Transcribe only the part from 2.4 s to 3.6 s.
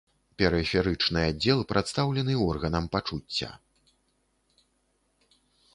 органам пачуцця.